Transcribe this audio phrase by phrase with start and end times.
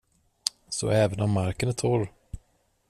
[0.69, 2.13] Så även om marken är torr.